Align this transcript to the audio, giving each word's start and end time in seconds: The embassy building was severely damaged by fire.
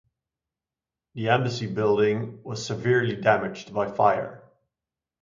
The 1.13 1.29
embassy 1.29 1.71
building 1.71 2.41
was 2.41 2.65
severely 2.65 3.15
damaged 3.17 3.71
by 3.71 3.87
fire. 3.91 4.41